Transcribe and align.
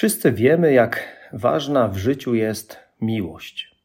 Wszyscy 0.00 0.32
wiemy, 0.32 0.72
jak 0.72 1.16
ważna 1.32 1.88
w 1.88 1.96
życiu 1.96 2.34
jest 2.34 2.78
miłość. 3.00 3.76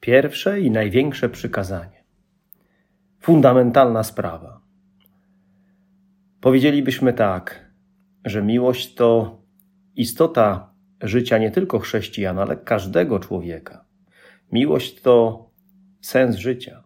Pierwsze 0.00 0.60
i 0.60 0.70
największe 0.70 1.28
przykazanie. 1.28 2.04
Fundamentalna 3.20 4.02
sprawa. 4.02 4.60
Powiedzielibyśmy 6.40 7.12
tak, 7.12 7.70
że 8.24 8.42
miłość 8.42 8.94
to 8.94 9.40
istota 9.96 10.74
życia 11.00 11.38
nie 11.38 11.50
tylko 11.50 11.78
chrześcijan, 11.78 12.38
ale 12.38 12.56
każdego 12.56 13.18
człowieka. 13.18 13.84
Miłość 14.52 15.00
to 15.00 15.46
sens 16.00 16.36
życia. 16.36 16.82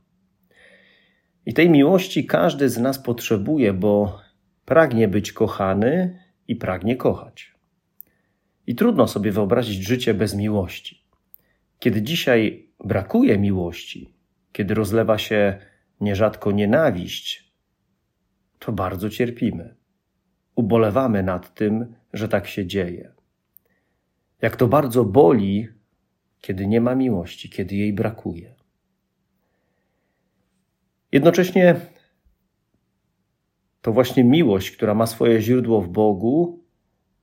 I 1.46 1.54
tej 1.54 1.70
miłości 1.70 2.26
każdy 2.26 2.68
z 2.68 2.78
nas 2.78 2.98
potrzebuje, 2.98 3.72
bo 3.72 4.18
pragnie 4.64 5.08
być 5.08 5.32
kochany 5.32 6.18
i 6.48 6.56
pragnie 6.56 6.96
kochać. 6.96 7.55
I 8.66 8.74
trudno 8.74 9.08
sobie 9.08 9.32
wyobrazić 9.32 9.88
życie 9.88 10.14
bez 10.14 10.34
miłości. 10.34 11.06
Kiedy 11.78 12.02
dzisiaj 12.02 12.68
brakuje 12.84 13.38
miłości, 13.38 14.14
kiedy 14.52 14.74
rozlewa 14.74 15.18
się 15.18 15.58
nierzadko 16.00 16.52
nienawiść, 16.52 17.52
to 18.58 18.72
bardzo 18.72 19.10
cierpimy. 19.10 19.76
Ubolewamy 20.54 21.22
nad 21.22 21.54
tym, 21.54 21.94
że 22.12 22.28
tak 22.28 22.46
się 22.46 22.66
dzieje. 22.66 23.12
Jak 24.42 24.56
to 24.56 24.68
bardzo 24.68 25.04
boli, 25.04 25.68
kiedy 26.40 26.66
nie 26.66 26.80
ma 26.80 26.94
miłości, 26.94 27.50
kiedy 27.50 27.76
jej 27.76 27.92
brakuje. 27.92 28.54
Jednocześnie 31.12 31.80
to 33.80 33.92
właśnie 33.92 34.24
miłość, 34.24 34.70
która 34.70 34.94
ma 34.94 35.06
swoje 35.06 35.40
źródło 35.40 35.80
w 35.82 35.88
Bogu, 35.88 36.65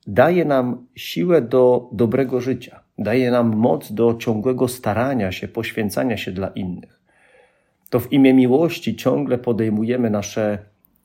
daje 0.07 0.45
nam 0.45 0.87
siłę 0.95 1.41
do 1.41 1.89
dobrego 1.91 2.41
życia, 2.41 2.79
daje 2.97 3.31
nam 3.31 3.55
moc 3.55 3.91
do 3.91 4.13
ciągłego 4.13 4.67
starania 4.67 5.31
się, 5.31 5.47
poświęcania 5.47 6.17
się 6.17 6.31
dla 6.31 6.47
innych. 6.47 6.99
To 7.89 7.99
w 7.99 8.13
imię 8.13 8.33
miłości 8.33 8.95
ciągle 8.95 9.37
podejmujemy 9.37 10.09
nasze 10.09 10.57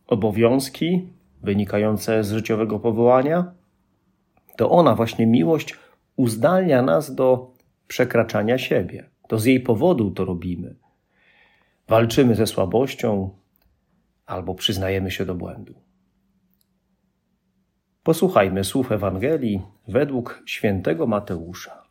obowiązki 0.06 1.08
wynikające 1.42 2.24
z 2.24 2.32
życiowego 2.32 2.80
powołania. 2.80 3.52
To 4.56 4.70
ona, 4.70 4.94
właśnie 4.94 5.26
miłość, 5.26 5.74
uzdalnia 6.16 6.82
nas 6.82 7.14
do 7.14 7.52
przekraczania 7.88 8.58
siebie. 8.58 9.10
To 9.28 9.38
z 9.38 9.44
jej 9.44 9.60
powodu 9.60 10.10
to 10.10 10.24
robimy. 10.24 10.74
Walczymy 11.88 12.34
ze 12.34 12.46
słabością 12.46 13.30
albo 14.26 14.54
przyznajemy 14.54 15.10
się 15.10 15.26
do 15.26 15.34
błędu. 15.34 15.74
Posłuchajmy 18.08 18.64
słów 18.64 18.92
Ewangelii 18.92 19.62
według 19.88 20.42
świętego 20.46 21.06
Mateusza. 21.06 21.82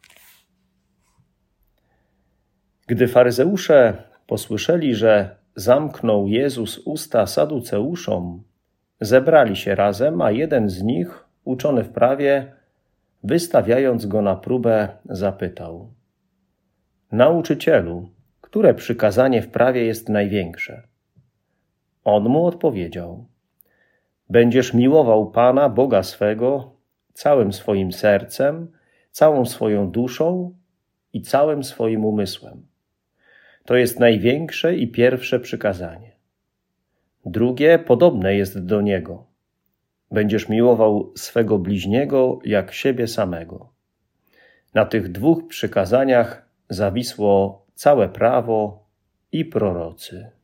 Gdy 2.87 3.07
faryzeusze 3.07 4.03
posłyszeli, 4.27 4.95
że 4.95 5.35
zamknął 5.55 6.27
Jezus 6.27 6.77
usta 6.77 7.25
saduceuszom, 7.25 8.43
zebrali 9.01 9.55
się 9.55 9.75
razem, 9.75 10.21
a 10.21 10.31
jeden 10.31 10.69
z 10.69 10.83
nich, 10.83 11.25
uczony 11.43 11.83
w 11.83 11.89
prawie, 11.89 12.53
wystawiając 13.23 14.05
go 14.05 14.21
na 14.21 14.35
próbę, 14.35 14.89
zapytał: 15.05 15.93
Nauczycielu, 17.11 18.09
które 18.41 18.73
przykazanie 18.73 19.41
w 19.41 19.49
prawie 19.49 19.85
jest 19.85 20.09
największe? 20.09 20.87
On 22.03 22.23
mu 22.23 22.45
odpowiedział: 22.45 23.25
Będziesz 24.29 24.73
miłował 24.73 25.31
Pana, 25.31 25.69
Boga 25.69 26.03
swego, 26.03 26.71
całym 27.13 27.53
swoim 27.53 27.91
sercem, 27.91 28.71
całą 29.11 29.45
swoją 29.45 29.91
duszą 29.91 30.55
i 31.13 31.21
całym 31.21 31.63
swoim 31.63 32.05
umysłem. 32.05 32.67
To 33.65 33.75
jest 33.75 33.99
największe 33.99 34.75
i 34.75 34.87
pierwsze 34.87 35.39
przykazanie. 35.39 36.11
Drugie 37.25 37.79
podobne 37.79 38.35
jest 38.35 38.65
do 38.65 38.81
niego. 38.81 39.25
Będziesz 40.11 40.49
miłował 40.49 41.13
swego 41.15 41.59
bliźniego 41.59 42.39
jak 42.45 42.73
siebie 42.73 43.07
samego. 43.07 43.69
Na 44.73 44.85
tych 44.85 45.11
dwóch 45.11 45.47
przykazaniach 45.47 46.49
zawisło 46.69 47.65
całe 47.75 48.09
prawo 48.09 48.85
i 49.31 49.45
prorocy. 49.45 50.36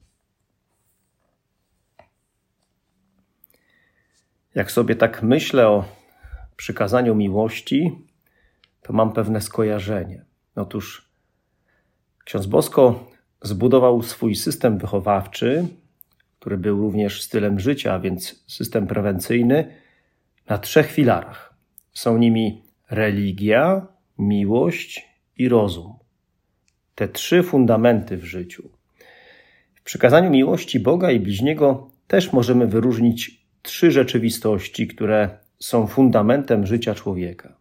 Jak 4.55 4.71
sobie 4.71 4.95
tak 4.95 5.23
myślę 5.23 5.67
o 5.67 5.85
przykazaniu 6.55 7.15
miłości, 7.15 7.91
to 8.81 8.93
mam 8.93 9.13
pewne 9.13 9.41
skojarzenie. 9.41 10.25
Otóż 10.55 11.09
ksiądz 12.25 12.45
Bosko 12.45 13.11
zbudował 13.41 14.03
swój 14.03 14.35
system 14.35 14.77
wychowawczy, 14.77 15.67
który 16.39 16.57
był 16.57 16.81
również 16.81 17.21
stylem 17.21 17.59
życia, 17.59 17.93
a 17.93 17.99
więc 17.99 18.43
system 18.47 18.87
prewencyjny, 18.87 19.75
na 20.49 20.57
trzech 20.57 20.91
filarach. 20.91 21.53
Są 21.93 22.17
nimi 22.17 22.63
religia, 22.89 23.87
miłość 24.17 25.09
i 25.37 25.49
rozum. 25.49 25.93
Te 26.95 27.07
trzy 27.07 27.43
fundamenty 27.43 28.17
w 28.17 28.23
życiu. 28.23 28.69
W 29.73 29.81
przykazaniu 29.81 30.29
miłości 30.29 30.79
Boga 30.79 31.11
i 31.11 31.19
bliźniego 31.19 31.89
też 32.07 32.33
możemy 32.33 32.67
wyróżnić 32.67 33.42
trzy 33.63 33.91
rzeczywistości, 33.91 34.87
które 34.87 35.39
są 35.59 35.87
fundamentem 35.87 36.65
życia 36.65 36.95
człowieka. 36.95 37.57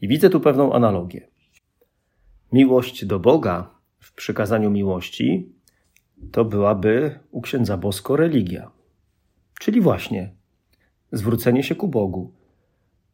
I 0.00 0.08
widzę 0.08 0.30
tu 0.30 0.40
pewną 0.40 0.72
analogię. 0.72 1.28
Miłość 2.52 3.04
do 3.04 3.18
Boga 3.18 3.70
w 3.98 4.12
przykazaniu 4.14 4.70
miłości 4.70 5.52
to 6.32 6.44
byłaby 6.44 7.18
u 7.30 7.40
księdza 7.40 7.76
Bosko 7.76 8.16
religia, 8.16 8.70
czyli 9.60 9.80
właśnie 9.80 10.34
zwrócenie 11.12 11.62
się 11.62 11.74
ku 11.74 11.88
Bogu, 11.88 12.32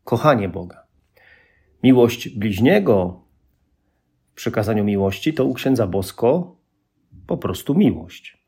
kochanie 0.04 0.48
Boga. 0.48 0.86
Miłość 1.82 2.28
bliźniego 2.28 3.24
w 4.32 4.34
przykazaniu 4.34 4.84
miłości 4.84 5.34
to 5.34 5.44
u 5.44 5.54
księdza 5.54 5.86
Bosko 5.86 6.56
po 7.26 7.36
prostu 7.36 7.74
miłość. 7.74 8.41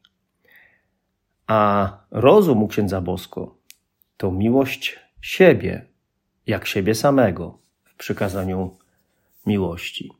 A 1.46 1.98
rozum 2.10 2.62
u 2.62 2.68
księdza 2.68 3.00
Bosko 3.00 3.56
to 4.16 4.32
miłość 4.32 4.98
siebie, 5.20 5.86
jak 6.46 6.66
siebie 6.66 6.94
samego 6.94 7.58
w 7.84 7.94
przykazaniu 7.94 8.76
miłości. 9.46 10.12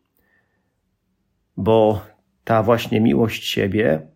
Bo 1.57 2.03
ta 2.45 2.63
właśnie 2.63 3.01
miłość 3.01 3.45
siebie 3.45 4.07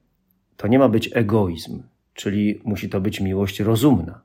to 0.57 0.69
nie 0.69 0.79
ma 0.79 0.89
być 0.89 1.11
egoizm, 1.13 1.83
czyli 2.15 2.61
musi 2.65 2.89
to 2.89 3.01
być 3.01 3.21
miłość 3.21 3.61
rozumna. 3.61 4.21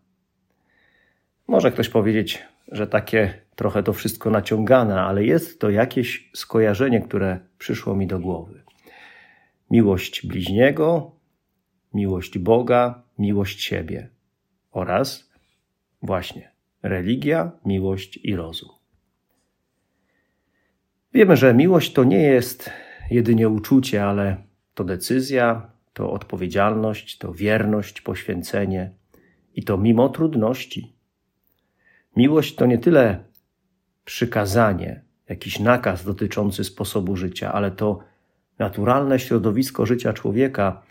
Może 1.47 1.71
ktoś 1.71 1.89
powiedzieć, 1.89 2.44
że 2.68 2.88
takie 2.88 3.33
trochę 3.56 3.83
to 3.83 3.94
wszystko 3.94 4.29
naciągane, 4.29 5.01
ale 5.01 5.24
jest 5.25 5.59
to 5.59 5.69
jakieś 5.69 6.29
skojarzenie, 6.36 7.01
które 7.01 7.39
przyszło 7.57 7.95
mi 7.95 8.07
do 8.07 8.19
głowy. 8.19 8.63
Miłość 9.71 10.27
bliźniego, 10.27 11.12
miłość 11.94 12.38
Boga, 12.38 13.04
miłość 13.19 13.62
siebie 13.63 14.10
oraz 14.72 15.30
właśnie 16.01 16.51
religia, 16.84 17.51
miłość 17.66 18.18
i 18.18 18.36
rozum. 18.36 18.69
Wiemy, 21.13 21.38
że 21.38 21.54
miłość 21.54 21.94
to 21.94 22.04
nie 22.04 22.22
jest 22.22 22.69
jedynie 23.12 23.50
uczucie, 23.50 24.06
ale 24.06 24.38
to 24.74 24.84
decyzja, 24.84 25.72
to 25.94 26.12
odpowiedzialność, 26.12 27.18
to 27.18 27.34
wierność, 27.34 28.01
poświęcenie 28.01 28.92
i 29.56 29.63
to 29.63 29.78
mimo 29.78 30.10
trudności. 30.10 30.96
Miłość 32.16 32.56
to 32.56 32.66
nie 32.66 32.78
tyle 32.78 33.24
przykazanie, 34.06 35.01
jakiś 35.30 35.60
nakaz 35.60 36.06
dotyczący 36.06 36.63
sposobu 36.63 37.16
życia, 37.16 37.54
ale 37.54 37.72
to 37.72 38.00
naturalne 38.60 39.19
środowisko 39.19 39.86
życia 39.86 40.13
człowieka, 40.13 40.81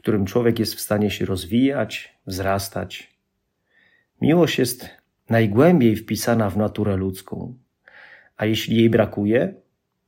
którym 0.00 0.26
człowiek 0.26 0.58
jest 0.58 0.74
w 0.74 0.80
stanie 0.80 1.10
się 1.10 1.24
rozwijać, 1.24 2.14
wzrastać. 2.26 3.14
Miłość 4.20 4.58
jest 4.58 4.88
najgłębiej 5.28 5.96
wpisana 5.96 6.50
w 6.50 6.56
naturę 6.56 6.96
ludzką, 6.96 7.54
A 8.36 8.46
jeśli 8.46 8.76
jej 8.76 8.90
brakuje, 8.90 9.54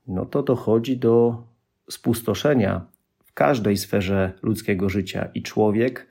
no 0.07 0.27
to 0.27 0.43
dochodzi 0.43 0.97
do 0.97 1.45
spustoszenia 1.91 2.87
w 3.25 3.33
każdej 3.33 3.77
sferze 3.77 4.33
ludzkiego 4.43 4.89
życia 4.89 5.29
i 5.35 5.43
człowiek 5.43 6.07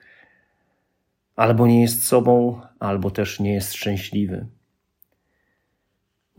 albo 1.36 1.66
nie 1.66 1.82
jest 1.82 2.06
sobą, 2.06 2.60
albo 2.78 3.10
też 3.10 3.40
nie 3.40 3.54
jest 3.54 3.74
szczęśliwy. 3.74 4.46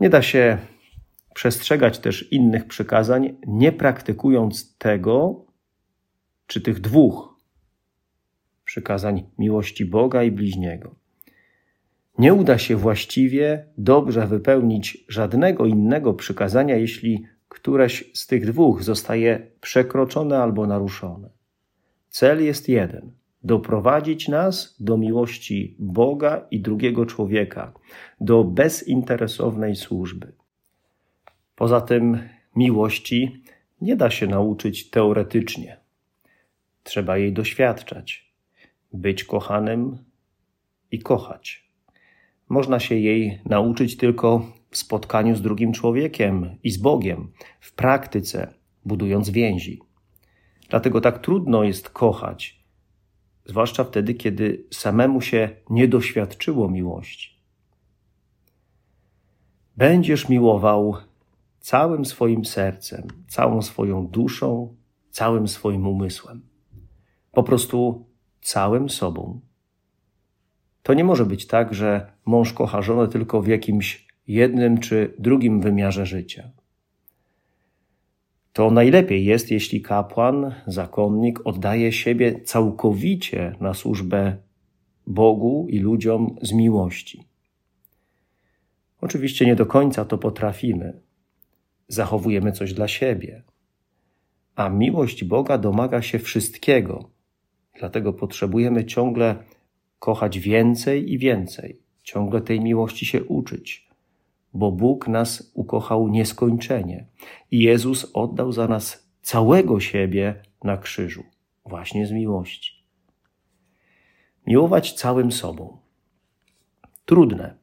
Nie 0.00 0.10
da 0.10 0.22
się 0.22 0.58
przestrzegać 1.34 1.98
też 1.98 2.32
innych 2.32 2.66
przykazań, 2.66 3.36
nie 3.46 3.72
praktykując 3.72 4.76
tego, 4.78 5.44
czy 6.46 6.60
tych 6.60 6.80
dwóch 6.80 7.33
przykazań 8.74 9.22
miłości 9.38 9.84
Boga 9.84 10.22
i 10.22 10.30
bliźniego. 10.30 10.94
Nie 12.18 12.34
uda 12.34 12.58
się 12.58 12.76
właściwie 12.76 13.66
dobrze 13.78 14.26
wypełnić 14.26 15.04
żadnego 15.08 15.66
innego 15.66 16.14
przykazania, 16.14 16.76
jeśli 16.76 17.24
któreś 17.48 18.10
z 18.14 18.26
tych 18.26 18.46
dwóch 18.46 18.82
zostaje 18.82 19.46
przekroczone 19.60 20.38
albo 20.38 20.66
naruszone. 20.66 21.28
Cel 22.08 22.44
jest 22.44 22.68
jeden: 22.68 23.12
doprowadzić 23.42 24.28
nas 24.28 24.76
do 24.80 24.96
miłości 24.96 25.76
Boga 25.78 26.46
i 26.50 26.60
drugiego 26.60 27.06
człowieka, 27.06 27.72
do 28.20 28.44
bezinteresownej 28.44 29.76
służby. 29.76 30.32
Poza 31.56 31.80
tym, 31.80 32.18
miłości 32.56 33.42
nie 33.80 33.96
da 33.96 34.10
się 34.10 34.26
nauczyć 34.26 34.90
teoretycznie. 34.90 35.76
Trzeba 36.82 37.18
jej 37.18 37.32
doświadczać, 37.32 38.23
być 38.94 39.24
kochanym 39.24 39.98
i 40.90 40.98
kochać. 40.98 41.70
Można 42.48 42.80
się 42.80 42.94
jej 42.94 43.38
nauczyć 43.44 43.96
tylko 43.96 44.46
w 44.70 44.76
spotkaniu 44.76 45.36
z 45.36 45.42
drugim 45.42 45.72
człowiekiem 45.72 46.56
i 46.62 46.70
z 46.70 46.76
Bogiem, 46.76 47.32
w 47.60 47.74
praktyce, 47.74 48.54
budując 48.84 49.30
więzi. 49.30 49.80
Dlatego 50.68 51.00
tak 51.00 51.18
trudno 51.18 51.64
jest 51.64 51.90
kochać, 51.90 52.64
zwłaszcza 53.44 53.84
wtedy, 53.84 54.14
kiedy 54.14 54.64
samemu 54.70 55.20
się 55.20 55.50
nie 55.70 55.88
doświadczyło 55.88 56.68
miłości. 56.68 57.40
Będziesz 59.76 60.28
miłował 60.28 60.96
całym 61.60 62.04
swoim 62.04 62.44
sercem, 62.44 63.08
całą 63.28 63.62
swoją 63.62 64.06
duszą, 64.06 64.76
całym 65.10 65.48
swoim 65.48 65.86
umysłem. 65.86 66.42
Po 67.32 67.42
prostu 67.42 68.06
całym 68.44 68.90
sobą. 68.90 69.40
To 70.82 70.94
nie 70.94 71.04
może 71.04 71.26
być 71.26 71.46
tak, 71.46 71.74
że 71.74 72.12
mąż 72.26 72.52
kocha 72.52 72.82
żonę 72.82 73.08
tylko 73.08 73.42
w 73.42 73.46
jakimś 73.46 74.06
jednym 74.26 74.78
czy 74.78 75.14
drugim 75.18 75.60
wymiarze 75.60 76.06
życia. 76.06 76.50
To 78.52 78.70
najlepiej 78.70 79.24
jest, 79.24 79.50
jeśli 79.50 79.82
kapłan, 79.82 80.54
zakonnik 80.66 81.46
oddaje 81.46 81.92
siebie 81.92 82.40
całkowicie 82.40 83.56
na 83.60 83.74
służbę 83.74 84.36
Bogu 85.06 85.66
i 85.70 85.78
ludziom 85.78 86.36
z 86.42 86.52
miłości. 86.52 87.24
Oczywiście 89.00 89.46
nie 89.46 89.56
do 89.56 89.66
końca 89.66 90.04
to 90.04 90.18
potrafimy. 90.18 91.00
Zachowujemy 91.88 92.52
coś 92.52 92.74
dla 92.74 92.88
siebie. 92.88 93.42
A 94.56 94.68
miłość 94.68 95.24
Boga 95.24 95.58
domaga 95.58 96.02
się 96.02 96.18
wszystkiego. 96.18 97.13
Dlatego 97.78 98.12
potrzebujemy 98.12 98.84
ciągle 98.84 99.36
kochać 99.98 100.38
więcej 100.38 101.12
i 101.12 101.18
więcej, 101.18 101.80
ciągle 102.02 102.40
tej 102.40 102.60
miłości 102.60 103.06
się 103.06 103.24
uczyć, 103.24 103.88
bo 104.54 104.72
Bóg 104.72 105.08
nas 105.08 105.50
ukochał 105.54 106.08
nieskończenie 106.08 107.06
i 107.50 107.58
Jezus 107.58 108.10
oddał 108.14 108.52
za 108.52 108.68
nas 108.68 109.10
całego 109.22 109.80
siebie 109.80 110.42
na 110.64 110.76
krzyżu, 110.76 111.24
właśnie 111.66 112.06
z 112.06 112.12
miłości. 112.12 112.84
Miłować 114.46 114.92
całym 114.92 115.32
sobą. 115.32 115.78
Trudne, 117.04 117.54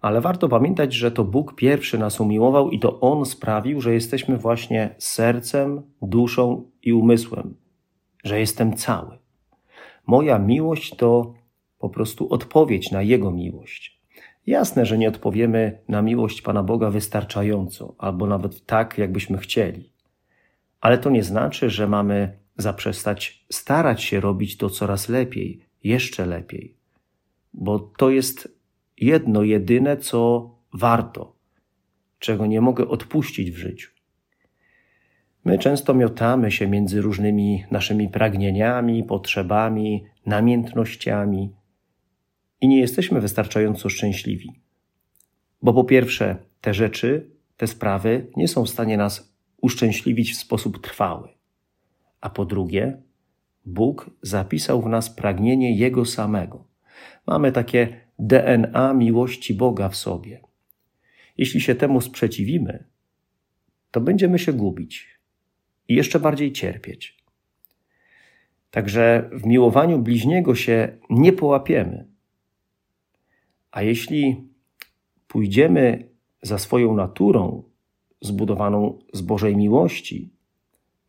ale 0.00 0.20
warto 0.20 0.48
pamiętać, 0.48 0.94
że 0.94 1.10
to 1.10 1.24
Bóg 1.24 1.54
pierwszy 1.54 1.98
nas 1.98 2.20
umiłował 2.20 2.70
i 2.70 2.78
to 2.78 3.00
On 3.00 3.26
sprawił, 3.26 3.80
że 3.80 3.94
jesteśmy 3.94 4.38
właśnie 4.38 4.94
sercem, 4.98 5.82
duszą 6.02 6.70
i 6.82 6.92
umysłem, 6.92 7.54
że 8.24 8.40
jestem 8.40 8.76
cały. 8.76 9.19
Moja 10.10 10.38
miłość 10.38 10.96
to 10.96 11.34
po 11.78 11.88
prostu 11.88 12.32
odpowiedź 12.32 12.90
na 12.90 13.02
Jego 13.02 13.30
miłość. 13.30 14.00
Jasne, 14.46 14.86
że 14.86 14.98
nie 14.98 15.08
odpowiemy 15.08 15.78
na 15.88 16.02
miłość 16.02 16.42
Pana 16.42 16.62
Boga 16.62 16.90
wystarczająco, 16.90 17.94
albo 17.98 18.26
nawet 18.26 18.66
tak, 18.66 18.98
jakbyśmy 18.98 19.38
chcieli. 19.38 19.92
Ale 20.80 20.98
to 20.98 21.10
nie 21.10 21.22
znaczy, 21.22 21.70
że 21.70 21.88
mamy 21.88 22.38
zaprzestać 22.56 23.44
starać 23.52 24.02
się 24.02 24.20
robić 24.20 24.56
to 24.56 24.70
coraz 24.70 25.08
lepiej, 25.08 25.60
jeszcze 25.84 26.26
lepiej. 26.26 26.74
Bo 27.54 27.78
to 27.78 28.10
jest 28.10 28.58
jedno, 28.96 29.42
jedyne, 29.42 29.96
co 29.96 30.50
warto, 30.72 31.32
czego 32.18 32.46
nie 32.46 32.60
mogę 32.60 32.88
odpuścić 32.88 33.50
w 33.50 33.56
życiu. 33.56 33.90
My 35.44 35.58
często 35.58 35.94
miotamy 35.94 36.50
się 36.50 36.66
między 36.66 37.00
różnymi 37.00 37.64
naszymi 37.70 38.08
pragnieniami, 38.08 39.04
potrzebami, 39.04 40.04
namiętnościami, 40.26 41.52
i 42.60 42.68
nie 42.68 42.80
jesteśmy 42.80 43.20
wystarczająco 43.20 43.88
szczęśliwi. 43.88 44.60
Bo 45.62 45.74
po 45.74 45.84
pierwsze, 45.84 46.36
te 46.60 46.74
rzeczy, 46.74 47.30
te 47.56 47.66
sprawy 47.66 48.26
nie 48.36 48.48
są 48.48 48.64
w 48.64 48.70
stanie 48.70 48.96
nas 48.96 49.34
uszczęśliwić 49.60 50.32
w 50.32 50.36
sposób 50.36 50.82
trwały. 50.82 51.28
A 52.20 52.30
po 52.30 52.44
drugie, 52.44 53.02
Bóg 53.64 54.10
zapisał 54.22 54.82
w 54.82 54.88
nas 54.88 55.10
pragnienie 55.10 55.76
Jego 55.76 56.04
samego. 56.04 56.64
Mamy 57.26 57.52
takie 57.52 58.00
DNA 58.18 58.94
miłości 58.94 59.54
Boga 59.54 59.88
w 59.88 59.96
sobie. 59.96 60.40
Jeśli 61.36 61.60
się 61.60 61.74
temu 61.74 62.00
sprzeciwimy, 62.00 62.84
to 63.90 64.00
będziemy 64.00 64.38
się 64.38 64.52
gubić 64.52 65.19
i 65.90 65.94
jeszcze 65.94 66.20
bardziej 66.20 66.52
cierpieć. 66.52 67.16
Także 68.70 69.30
w 69.32 69.46
miłowaniu 69.46 69.98
bliźniego 69.98 70.54
się 70.54 70.98
nie 71.10 71.32
połapiemy, 71.32 72.06
a 73.70 73.82
jeśli 73.82 74.48
pójdziemy 75.28 76.08
za 76.42 76.58
swoją 76.58 76.94
naturą, 76.94 77.62
zbudowaną 78.20 78.98
z 79.12 79.20
Bożej 79.20 79.56
miłości, 79.56 80.30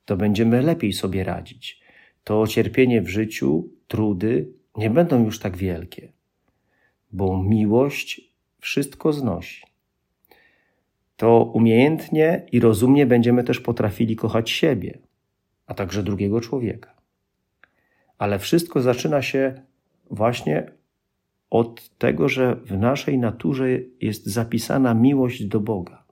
to 0.05 0.17
będziemy 0.17 0.61
lepiej 0.61 0.93
sobie 0.93 1.23
radzić. 1.23 1.81
To 2.23 2.47
cierpienie 2.47 3.01
w 3.01 3.09
życiu, 3.09 3.69
trudy 3.87 4.53
nie 4.77 4.89
będą 4.89 5.25
już 5.25 5.39
tak 5.39 5.57
wielkie, 5.57 6.11
bo 7.11 7.43
miłość 7.43 8.21
wszystko 8.59 9.13
znosi. 9.13 9.70
To 11.21 11.43
umiejętnie 11.43 12.45
i 12.51 12.59
rozumnie 12.59 13.05
będziemy 13.05 13.43
też 13.43 13.59
potrafili 13.59 14.15
kochać 14.15 14.49
siebie, 14.49 14.97
a 15.65 15.73
także 15.73 16.03
drugiego 16.03 16.41
człowieka. 16.41 16.93
Ale 18.17 18.39
wszystko 18.39 18.81
zaczyna 18.81 19.21
się 19.21 19.61
właśnie 20.11 20.71
od 21.49 21.97
tego, 21.97 22.29
że 22.29 22.55
w 22.55 22.77
naszej 22.77 23.17
naturze 23.17 23.67
jest 24.01 24.25
zapisana 24.25 24.93
miłość 24.93 25.45
do 25.45 25.59
Boga. 25.59 26.03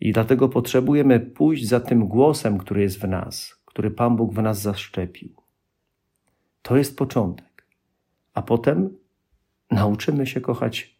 I 0.00 0.12
dlatego 0.12 0.48
potrzebujemy 0.48 1.20
pójść 1.20 1.68
za 1.68 1.80
tym 1.80 2.06
głosem, 2.08 2.58
który 2.58 2.82
jest 2.82 3.00
w 3.00 3.08
nas, 3.08 3.62
który 3.64 3.90
Pan 3.90 4.16
Bóg 4.16 4.34
w 4.34 4.42
nas 4.42 4.60
zaszczepił. 4.60 5.34
To 6.62 6.76
jest 6.76 6.96
początek. 6.96 7.66
A 8.34 8.42
potem 8.42 8.96
nauczymy 9.70 10.26
się 10.26 10.40
kochać 10.40 10.96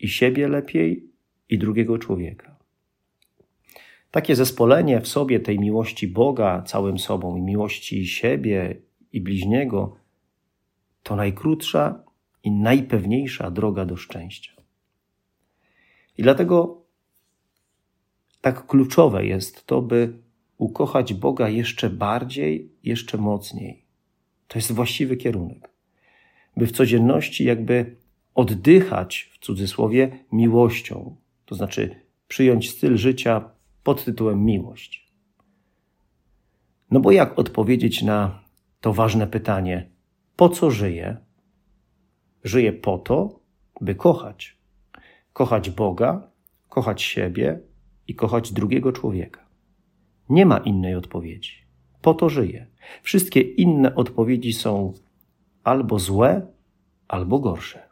i 0.00 0.08
siebie 0.08 0.48
lepiej, 0.48 1.15
i 1.48 1.58
drugiego 1.58 1.98
człowieka. 1.98 2.56
Takie 4.10 4.36
zespolenie 4.36 5.00
w 5.00 5.08
sobie 5.08 5.40
tej 5.40 5.58
miłości 5.58 6.08
Boga 6.08 6.62
całym 6.62 6.98
sobą 6.98 7.36
i 7.36 7.42
miłości 7.42 8.06
siebie 8.06 8.76
i 9.12 9.20
bliźniego 9.20 9.96
to 11.02 11.16
najkrótsza 11.16 12.04
i 12.42 12.50
najpewniejsza 12.50 13.50
droga 13.50 13.84
do 13.84 13.96
szczęścia. 13.96 14.52
I 16.18 16.22
dlatego 16.22 16.82
tak 18.40 18.66
kluczowe 18.66 19.26
jest 19.26 19.66
to, 19.66 19.82
by 19.82 20.18
ukochać 20.58 21.14
Boga 21.14 21.48
jeszcze 21.48 21.90
bardziej, 21.90 22.70
jeszcze 22.84 23.18
mocniej. 23.18 23.84
To 24.48 24.58
jest 24.58 24.72
właściwy 24.72 25.16
kierunek. 25.16 25.70
By 26.56 26.66
w 26.66 26.72
codzienności 26.72 27.44
jakby 27.44 27.96
oddychać, 28.34 29.30
w 29.32 29.38
cudzysłowie, 29.38 30.18
miłością, 30.32 31.16
to 31.46 31.54
znaczy 31.54 32.00
przyjąć 32.28 32.70
styl 32.70 32.96
życia 32.96 33.50
pod 33.82 34.04
tytułem 34.04 34.44
miłość. 34.44 35.12
No 36.90 37.00
bo 37.00 37.10
jak 37.10 37.38
odpowiedzieć 37.38 38.02
na 38.02 38.42
to 38.80 38.92
ważne 38.92 39.26
pytanie, 39.26 39.90
po 40.36 40.48
co 40.48 40.70
żyję? 40.70 41.16
Żyję 42.44 42.72
po 42.72 42.98
to, 42.98 43.40
by 43.80 43.94
kochać. 43.94 44.58
Kochać 45.32 45.70
Boga, 45.70 46.30
kochać 46.68 47.02
siebie 47.02 47.60
i 48.08 48.14
kochać 48.14 48.52
drugiego 48.52 48.92
człowieka. 48.92 49.46
Nie 50.28 50.46
ma 50.46 50.58
innej 50.58 50.94
odpowiedzi. 50.94 51.52
Po 52.02 52.14
to 52.14 52.28
żyję. 52.28 52.66
Wszystkie 53.02 53.40
inne 53.40 53.94
odpowiedzi 53.94 54.52
są 54.52 54.92
albo 55.64 55.98
złe, 55.98 56.46
albo 57.08 57.38
gorsze. 57.38 57.85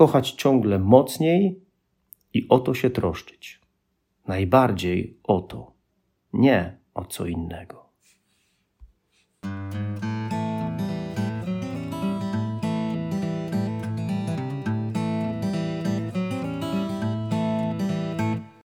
Kochać 0.00 0.30
ciągle 0.30 0.78
mocniej 0.78 1.60
i 2.34 2.48
o 2.48 2.58
to 2.58 2.74
się 2.74 2.90
troszczyć. 2.90 3.60
Najbardziej 4.26 5.18
o 5.22 5.40
to, 5.40 5.72
nie 6.32 6.78
o 6.94 7.04
co 7.04 7.26
innego. 7.26 7.79